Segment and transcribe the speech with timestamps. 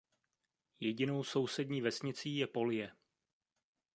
[0.79, 2.91] Jedinou sousední vesnicí je Polje.